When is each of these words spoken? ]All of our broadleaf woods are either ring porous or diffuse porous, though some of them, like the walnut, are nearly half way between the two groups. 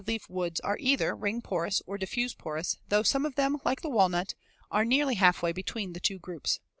]All 0.01 0.03
of 0.03 0.09
our 0.09 0.13
broadleaf 0.15 0.29
woods 0.31 0.59
are 0.61 0.77
either 0.79 1.15
ring 1.15 1.41
porous 1.43 1.83
or 1.85 1.95
diffuse 1.95 2.33
porous, 2.33 2.79
though 2.89 3.03
some 3.03 3.23
of 3.23 3.35
them, 3.35 3.59
like 3.63 3.81
the 3.81 3.89
walnut, 3.91 4.33
are 4.71 4.83
nearly 4.83 5.13
half 5.13 5.43
way 5.43 5.51
between 5.51 5.93
the 5.93 5.99
two 5.99 6.17
groups. 6.17 6.59